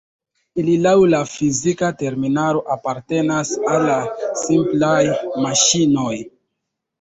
[0.61, 3.99] Ili laŭ la fizika terminaro apartenas al la
[4.45, 4.97] simplaj
[5.45, 6.19] maŝinoj.